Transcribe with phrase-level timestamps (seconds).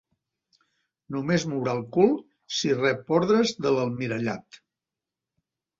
[1.15, 2.11] Només mourà el cul
[2.61, 4.65] si rep ordres de l'almirallat.